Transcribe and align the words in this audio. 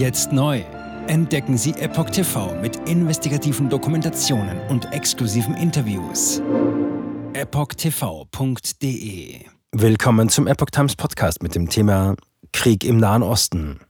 Jetzt 0.00 0.32
neu. 0.32 0.62
Entdecken 1.08 1.58
Sie 1.58 1.72
Epoch 1.72 2.08
TV 2.08 2.54
mit 2.62 2.88
investigativen 2.88 3.68
Dokumentationen 3.68 4.58
und 4.70 4.90
exklusiven 4.94 5.54
Interviews. 5.54 6.40
EpochTV.de 7.34 8.64
Willkommen 9.72 10.30
zum 10.30 10.46
Epoch 10.46 10.70
Times 10.70 10.96
Podcast 10.96 11.42
mit 11.42 11.54
dem 11.54 11.68
Thema 11.68 12.16
Krieg 12.54 12.82
im 12.84 12.96
Nahen 12.96 13.22
Osten. 13.22 13.80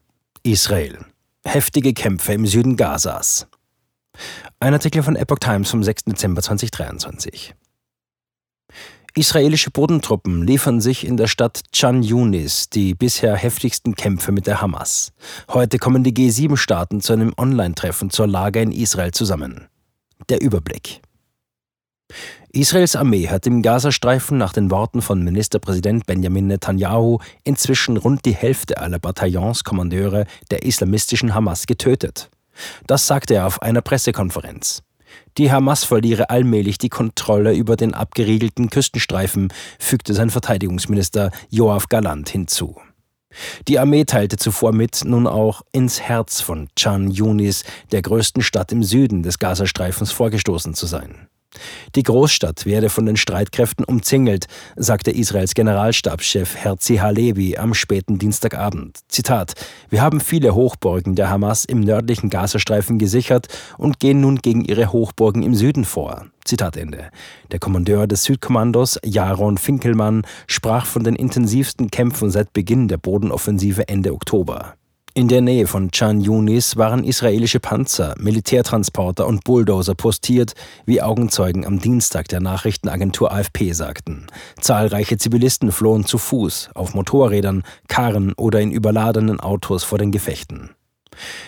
Israel. 0.43 0.99
Heftige 1.45 1.95
Kämpfe 1.95 2.33
im 2.33 2.45
Süden 2.45 2.75
Gazas. 2.75 3.47
Ein 4.59 4.73
Artikel 4.73 5.05
von 5.05 5.15
Epoch 5.15 5.39
Times 5.39 5.71
vom 5.71 5.85
6. 5.85 6.07
Dezember 6.07 6.43
2023. 6.43 7.55
Israelische 9.15 9.71
Bodentruppen 9.71 10.47
liefern 10.47 10.81
sich 10.81 11.07
in 11.07 11.17
der 11.17 11.27
Stadt 11.27 11.63
Chan 11.73 12.03
Yunis 12.03 12.69
die 12.71 12.95
bisher 12.95 13.37
heftigsten 13.37 13.95
Kämpfe 13.95 14.31
mit 14.31 14.47
der 14.47 14.61
Hamas. 14.61 15.13
Heute 15.49 15.79
kommen 15.79 16.05
die 16.05 16.13
G7-Staaten 16.13 17.01
zu 17.01 17.13
einem 17.13 17.33
Online-Treffen 17.37 18.11
zur 18.11 18.29
Lage 18.29 18.61
in 18.61 18.73
Israel 18.73 19.11
zusammen. 19.11 19.67
Der 20.29 20.41
Überblick. 20.41 21.01
Israels 22.53 22.97
Armee 22.97 23.29
hat 23.29 23.47
im 23.47 23.63
Gazastreifen 23.63 24.37
nach 24.37 24.53
den 24.53 24.71
Worten 24.71 25.03
von 25.03 25.23
Ministerpräsident 25.23 26.07
Benjamin 26.07 26.49
Netanyahu 26.49 27.19
inzwischen 27.45 27.97
rund 27.97 28.25
die 28.25 28.35
Hälfte 28.35 28.79
aller 28.79 28.99
Bataillonskommandeure 28.99 30.27
der 30.51 30.65
islamistischen 30.65 31.35
Hamas 31.35 31.67
getötet. 31.67 32.29
Das 32.87 33.07
sagte 33.07 33.35
er 33.35 33.47
auf 33.47 33.63
einer 33.63 33.83
Pressekonferenz. 33.83 34.83
Die 35.39 35.51
Hamas 35.51 35.85
verliere 35.85 36.31
allmählich 36.31 36.79
die 36.79 36.89
Kontrolle 36.89 37.55
über 37.55 37.77
den 37.77 37.95
abgeriegelten 37.95 38.71
Küstenstreifen, 38.71 39.53
fügte 39.79 40.15
sein 40.15 40.31
Verteidigungsminister 40.31 41.31
Joachim 41.49 41.87
Galant 41.89 42.29
hinzu. 42.29 42.77
Die 43.69 43.79
Armee 43.79 44.05
teilte 44.05 44.37
zuvor 44.37 44.73
mit, 44.73 45.05
nun 45.05 45.27
auch 45.27 45.63
ins 45.73 46.01
Herz 46.01 46.41
von 46.41 46.69
Chan 46.77 47.11
Yunis, 47.11 47.65
der 47.93 48.03
größten 48.03 48.43
Stadt 48.43 48.73
im 48.73 48.83
Süden 48.83 49.23
des 49.23 49.39
Gazastreifens, 49.39 50.11
vorgestoßen 50.11 50.75
zu 50.75 50.87
sein. 50.87 51.29
Die 51.95 52.03
Großstadt 52.03 52.67
werde 52.67 52.89
von 52.89 53.07
den 53.07 53.17
Streitkräften 53.17 53.85
umzingelt, 53.85 54.47
sagte 54.77 55.11
Israels 55.11 55.55
Generalstabschef 55.55 56.55
Herzi 56.57 56.97
Halevi 56.97 57.57
am 57.57 57.75
späten 57.75 58.19
Dienstagabend. 58.19 58.99
Zitat: 59.09 59.55
Wir 59.89 60.03
haben 60.03 60.21
viele 60.21 60.55
Hochburgen 60.55 61.17
der 61.17 61.31
Hamas 61.31 61.65
im 61.65 61.81
nördlichen 61.81 62.31
Gazastreifen 62.31 62.99
gesichert 62.99 63.49
und 63.79 63.99
gehen 63.99 64.21
nun 64.21 64.37
gegen 64.37 64.65
ihre 64.65 64.93
Hochburgen 64.93 65.43
im 65.43 65.55
Süden 65.55 65.85
vor. 65.85 66.27
Zitat 66.45 66.77
Ende. 66.77 67.11
Der 67.53 67.59
Kommandeur 67.59 68.07
des 68.07 68.25
Südkommandos, 68.25 68.99
Jaron 69.05 69.59
Finkelmann, 69.59 70.23
sprach 70.47 70.87
von 70.87 71.05
den 71.05 71.17
intensivsten 71.17 71.91
Kämpfen 71.91 72.31
seit 72.31 72.53
Beginn 72.53 72.89
der 72.89 72.97
Bodenoffensive 72.97 73.89
Ende 73.89 74.13
Oktober. 74.13 74.75
In 75.13 75.27
der 75.27 75.41
Nähe 75.41 75.67
von 75.67 75.91
Chan 75.91 76.21
Yunis 76.21 76.77
waren 76.77 77.03
israelische 77.03 77.59
Panzer, 77.59 78.15
Militärtransporter 78.21 79.27
und 79.27 79.43
Bulldozer 79.43 79.97
postiert, 79.97 80.55
wie 80.87 81.03
Augenzeugen 81.03 81.67
am 81.67 81.81
Dienstag 81.81 82.29
der 82.29 82.41
Nachrichtenagentur 82.41 83.33
AFP 83.33 83.73
sagten. 83.73 84.29
Zahlreiche 84.61 85.19
Zivilisten 85.19 85.73
flohen 85.73 86.05
zu 86.05 86.17
Fuß, 86.17 86.71
auf 86.75 86.95
Motorrädern, 86.95 87.65
Karren 87.89 88.35
oder 88.35 88.61
in 88.61 88.71
überladenen 88.71 89.41
Autos 89.41 89.83
vor 89.83 89.99
den 89.99 90.13
Gefechten. 90.13 90.71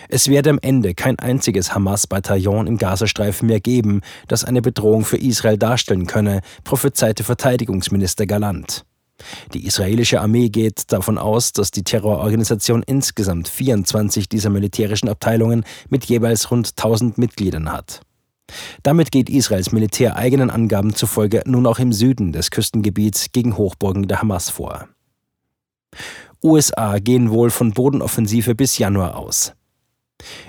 Es 0.09 0.27
werde 0.27 0.49
am 0.49 0.59
Ende 0.61 0.93
kein 0.93 1.17
einziges 1.17 1.73
Hamas-Bataillon 1.73 2.67
im 2.67 2.77
Gazastreifen 2.77 3.47
mehr 3.47 3.61
geben, 3.61 4.01
das 4.27 4.43
eine 4.43 4.61
Bedrohung 4.61 5.05
für 5.05 5.17
Israel 5.17 5.57
darstellen 5.57 6.05
könne, 6.05 6.41
prophezeite 6.65 7.23
Verteidigungsminister 7.23 8.25
Galant. 8.25 8.83
Die 9.53 9.65
israelische 9.65 10.21
Armee 10.21 10.49
geht 10.49 10.91
davon 10.91 11.17
aus, 11.17 11.53
dass 11.53 11.71
die 11.71 11.83
Terrororganisation 11.83 12.83
insgesamt 12.83 13.47
24 13.47 14.29
dieser 14.29 14.49
militärischen 14.49 15.09
Abteilungen 15.09 15.63
mit 15.89 16.05
jeweils 16.05 16.51
rund 16.51 16.69
1000 16.69 17.17
Mitgliedern 17.17 17.71
hat. 17.71 18.01
Damit 18.83 19.11
geht 19.11 19.29
Israels 19.29 19.71
Militär 19.71 20.15
eigenen 20.15 20.49
Angaben 20.49 20.95
zufolge 20.95 21.43
nun 21.45 21.65
auch 21.65 21.79
im 21.79 21.93
Süden 21.93 22.31
des 22.31 22.51
Küstengebiets 22.51 23.31
gegen 23.31 23.57
Hochburgen 23.57 24.07
der 24.07 24.21
Hamas 24.21 24.49
vor. 24.49 24.87
USA 26.43 26.99
gehen 26.99 27.31
wohl 27.31 27.49
von 27.49 27.71
Bodenoffensive 27.71 28.53
bis 28.55 28.77
Januar 28.77 29.15
aus. 29.17 29.53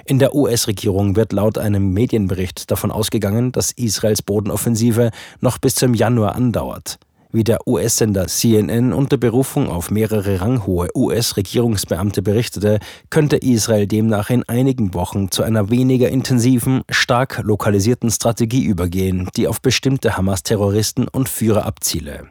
In 0.04 0.18
der 0.18 0.34
US-Regierung 0.34 1.16
wird 1.16 1.32
laut 1.32 1.58
einem 1.58 1.92
Medienbericht 1.92 2.70
davon 2.70 2.90
ausgegangen, 2.90 3.52
dass 3.52 3.72
Israels 3.72 4.22
Bodenoffensive 4.22 5.10
noch 5.40 5.58
bis 5.58 5.74
zum 5.76 5.94
Januar 5.94 6.34
andauert. 6.34 6.98
Wie 7.34 7.42
der 7.42 7.66
US-Sender 7.66 8.28
CNN 8.28 8.92
unter 8.92 9.16
Berufung 9.16 9.68
auf 9.68 9.90
mehrere 9.90 10.40
ranghohe 10.40 10.86
US-Regierungsbeamte 10.94 12.22
berichtete, 12.22 12.78
könnte 13.10 13.38
Israel 13.38 13.88
demnach 13.88 14.30
in 14.30 14.48
einigen 14.48 14.94
Wochen 14.94 15.32
zu 15.32 15.42
einer 15.42 15.68
weniger 15.68 16.08
intensiven, 16.10 16.82
stark 16.90 17.40
lokalisierten 17.42 18.12
Strategie 18.12 18.62
übergehen, 18.62 19.28
die 19.36 19.48
auf 19.48 19.60
bestimmte 19.60 20.16
Hamas-Terroristen 20.16 21.08
und 21.08 21.28
Führer 21.28 21.66
abziele. 21.66 22.28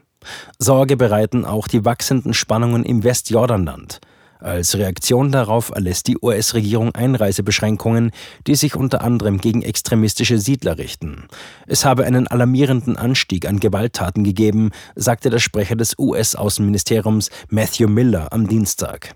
Sorge 0.58 0.96
bereiten 0.96 1.44
auch 1.44 1.68
die 1.68 1.84
wachsenden 1.84 2.32
Spannungen 2.32 2.82
im 2.82 3.04
Westjordanland. 3.04 4.00
Als 4.44 4.76
Reaktion 4.76 5.32
darauf 5.32 5.70
erlässt 5.70 6.06
die 6.06 6.18
US-Regierung 6.20 6.94
Einreisebeschränkungen, 6.94 8.10
die 8.46 8.56
sich 8.56 8.76
unter 8.76 9.00
anderem 9.00 9.38
gegen 9.38 9.62
extremistische 9.62 10.36
Siedler 10.36 10.76
richten. 10.76 11.28
Es 11.66 11.86
habe 11.86 12.04
einen 12.04 12.28
alarmierenden 12.28 12.98
Anstieg 12.98 13.48
an 13.48 13.58
Gewalttaten 13.58 14.22
gegeben, 14.22 14.72
sagte 14.96 15.30
der 15.30 15.38
Sprecher 15.38 15.76
des 15.76 15.98
US-Außenministeriums 15.98 17.30
Matthew 17.48 17.88
Miller 17.88 18.34
am 18.34 18.46
Dienstag. 18.46 19.14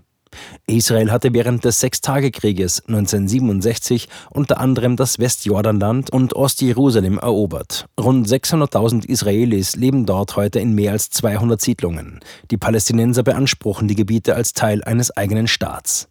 Israel 0.67 1.11
hatte 1.11 1.33
während 1.33 1.65
des 1.65 1.79
Sechstagekrieges 1.79 2.83
1967 2.87 4.07
unter 4.29 4.59
anderem 4.59 4.95
das 4.95 5.19
Westjordanland 5.19 6.11
und 6.11 6.35
Ostjerusalem 6.35 7.17
erobert. 7.17 7.87
Rund 7.99 8.27
600.000 8.27 9.05
Israelis 9.07 9.75
leben 9.75 10.05
dort 10.05 10.35
heute 10.35 10.59
in 10.59 10.73
mehr 10.73 10.91
als 10.91 11.09
200 11.09 11.59
Siedlungen. 11.59 12.19
Die 12.51 12.57
Palästinenser 12.57 13.23
beanspruchen 13.23 13.87
die 13.87 13.95
Gebiete 13.95 14.35
als 14.35 14.53
Teil 14.53 14.83
eines 14.83 15.15
eigenen 15.15 15.47
Staats. 15.47 16.07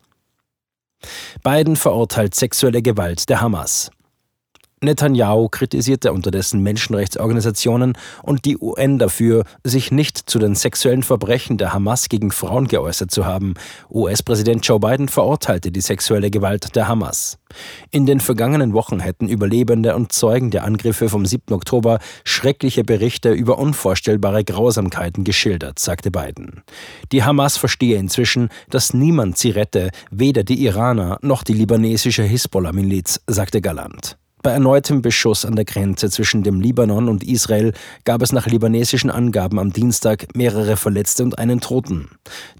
Biden 1.44 1.76
verurteilt 1.76 2.34
sexuelle 2.34 2.82
Gewalt 2.82 3.28
der 3.28 3.40
Hamas. 3.40 3.90
Netanyahu 4.80 5.48
kritisierte 5.48 6.12
unterdessen 6.12 6.62
Menschenrechtsorganisationen 6.62 7.94
und 8.22 8.44
die 8.44 8.56
UN 8.58 8.98
dafür, 8.98 9.44
sich 9.64 9.90
nicht 9.90 10.18
zu 10.30 10.38
den 10.38 10.54
sexuellen 10.54 11.02
Verbrechen 11.02 11.58
der 11.58 11.72
Hamas 11.72 12.08
gegen 12.08 12.30
Frauen 12.30 12.68
geäußert 12.68 13.10
zu 13.10 13.26
haben. 13.26 13.54
US-Präsident 13.90 14.66
Joe 14.66 14.78
Biden 14.78 15.08
verurteilte 15.08 15.72
die 15.72 15.80
sexuelle 15.80 16.30
Gewalt 16.30 16.76
der 16.76 16.86
Hamas. 16.86 17.38
In 17.90 18.06
den 18.06 18.20
vergangenen 18.20 18.72
Wochen 18.72 19.00
hätten 19.00 19.28
Überlebende 19.28 19.96
und 19.96 20.12
Zeugen 20.12 20.50
der 20.50 20.64
Angriffe 20.64 21.08
vom 21.08 21.26
7. 21.26 21.54
Oktober 21.54 21.98
schreckliche 22.24 22.84
Berichte 22.84 23.32
über 23.32 23.58
unvorstellbare 23.58 24.44
Grausamkeiten 24.44 25.24
geschildert, 25.24 25.78
sagte 25.78 26.10
Biden. 26.10 26.62
Die 27.10 27.24
Hamas 27.24 27.56
verstehe 27.56 27.98
inzwischen, 27.98 28.48
dass 28.70 28.94
niemand 28.94 29.38
sie 29.38 29.50
rette, 29.50 29.90
weder 30.10 30.44
die 30.44 30.64
Iraner 30.64 31.18
noch 31.22 31.42
die 31.42 31.54
libanesische 31.54 32.22
Hisbollah-Miliz, 32.22 33.20
sagte 33.26 33.60
Galant. 33.60 34.18
Bei 34.40 34.52
erneutem 34.52 35.02
Beschuss 35.02 35.44
an 35.44 35.56
der 35.56 35.64
Grenze 35.64 36.10
zwischen 36.10 36.44
dem 36.44 36.60
Libanon 36.60 37.08
und 37.08 37.24
Israel 37.24 37.72
gab 38.04 38.22
es 38.22 38.32
nach 38.32 38.46
libanesischen 38.46 39.10
Angaben 39.10 39.58
am 39.58 39.72
Dienstag 39.72 40.28
mehrere 40.36 40.76
Verletzte 40.76 41.24
und 41.24 41.38
einen 41.38 41.60
Toten. 41.60 42.08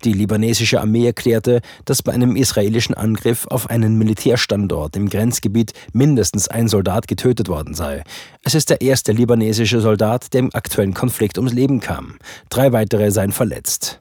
Die 0.04 0.12
libanesische 0.12 0.80
Armee 0.80 1.06
erklärte, 1.06 1.60
dass 1.84 2.02
bei 2.02 2.12
einem 2.12 2.34
israelischen 2.34 2.94
Angriff 2.94 3.46
auf 3.46 3.70
einen 3.70 3.96
Militärstandort 3.96 4.96
im 4.96 5.08
Grenzgebiet 5.08 5.72
mindestens 5.92 6.48
ein 6.48 6.66
Soldat 6.66 7.06
getötet 7.06 7.48
worden 7.48 7.74
sei. 7.74 8.02
Es 8.42 8.56
ist 8.56 8.70
der 8.70 8.80
erste 8.80 9.12
libanesische 9.12 9.80
Soldat, 9.80 10.32
der 10.34 10.40
im 10.40 10.54
aktuellen 10.54 10.94
Konflikt 10.94 11.38
ums 11.38 11.52
Leben 11.52 11.78
kam. 11.78 12.18
Drei 12.50 12.72
weitere 12.72 13.12
seien 13.12 13.30
verletzt. 13.30 14.00